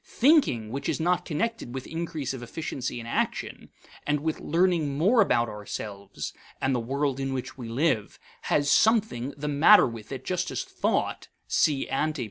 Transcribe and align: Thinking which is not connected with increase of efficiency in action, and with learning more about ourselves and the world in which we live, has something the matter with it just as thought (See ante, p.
Thinking 0.03 0.71
which 0.71 0.89
is 0.89 0.99
not 0.99 1.25
connected 1.25 1.75
with 1.75 1.85
increase 1.85 2.33
of 2.33 2.41
efficiency 2.41 2.99
in 2.99 3.05
action, 3.05 3.69
and 4.07 4.19
with 4.21 4.39
learning 4.39 4.97
more 4.97 5.21
about 5.21 5.47
ourselves 5.47 6.33
and 6.59 6.73
the 6.73 6.79
world 6.79 7.19
in 7.19 7.35
which 7.35 7.55
we 7.55 7.69
live, 7.69 8.17
has 8.49 8.67
something 8.67 9.31
the 9.37 9.47
matter 9.47 9.85
with 9.85 10.11
it 10.11 10.25
just 10.25 10.49
as 10.49 10.63
thought 10.63 11.27
(See 11.47 11.87
ante, 11.87 12.19
p. 12.19 12.19